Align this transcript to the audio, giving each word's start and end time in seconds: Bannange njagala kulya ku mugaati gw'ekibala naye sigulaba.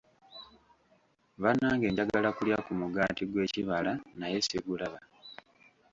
Bannange 1.41 1.87
njagala 1.91 2.29
kulya 2.37 2.57
ku 2.65 2.71
mugaati 2.79 3.23
gw'ekibala 3.31 3.91
naye 4.19 4.37
sigulaba. 4.47 4.99